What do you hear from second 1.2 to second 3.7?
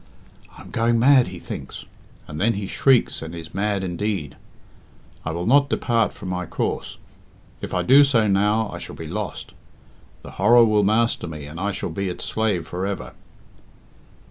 he thinks; and then he shrieks and is